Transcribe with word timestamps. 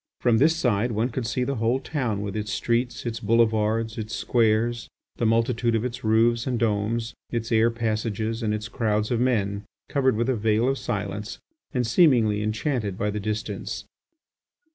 From 0.19 0.39
this 0.39 0.55
side 0.55 0.93
one 0.93 1.09
could 1.09 1.27
see 1.27 1.43
the 1.43 1.57
whole 1.57 1.79
town 1.79 2.21
with 2.23 2.35
its 2.35 2.51
streets, 2.51 3.05
its 3.05 3.19
boulevards, 3.19 3.99
its 3.99 4.15
squares, 4.15 4.89
the 5.17 5.27
multitude 5.27 5.75
of 5.75 5.85
its 5.85 6.03
roofs 6.03 6.47
and 6.47 6.57
domes, 6.57 7.13
its 7.29 7.51
air 7.51 7.69
passages, 7.69 8.41
and 8.41 8.51
its 8.51 8.67
crowds 8.67 9.11
of 9.11 9.19
men, 9.19 9.63
covered 9.89 10.15
with 10.15 10.27
a 10.27 10.35
veil 10.35 10.67
of 10.67 10.79
silence, 10.79 11.37
and 11.71 11.85
seemingly 11.85 12.41
enchanted 12.41 12.97
by 12.97 13.11
the 13.11 13.19
distance. 13.19 13.85